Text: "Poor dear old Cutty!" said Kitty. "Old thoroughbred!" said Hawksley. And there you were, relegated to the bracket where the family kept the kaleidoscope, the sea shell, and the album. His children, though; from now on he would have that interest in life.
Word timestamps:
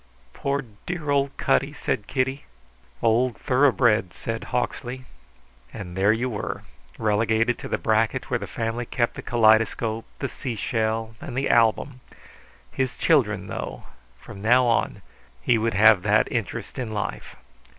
"Poor 0.33 0.65
dear 0.87 1.11
old 1.11 1.37
Cutty!" 1.37 1.73
said 1.73 2.07
Kitty. 2.07 2.45
"Old 3.03 3.37
thoroughbred!" 3.37 4.13
said 4.15 4.45
Hawksley. 4.45 5.05
And 5.71 5.95
there 5.95 6.11
you 6.11 6.27
were, 6.27 6.63
relegated 6.97 7.59
to 7.59 7.67
the 7.67 7.77
bracket 7.77 8.27
where 8.27 8.39
the 8.39 8.47
family 8.47 8.87
kept 8.87 9.13
the 9.13 9.21
kaleidoscope, 9.21 10.07
the 10.17 10.27
sea 10.27 10.55
shell, 10.55 11.13
and 11.21 11.37
the 11.37 11.51
album. 11.51 11.99
His 12.71 12.97
children, 12.97 13.45
though; 13.45 13.83
from 14.19 14.41
now 14.41 14.65
on 14.65 15.03
he 15.43 15.59
would 15.59 15.75
have 15.75 16.01
that 16.01 16.31
interest 16.31 16.79
in 16.79 16.91
life. 16.95 17.35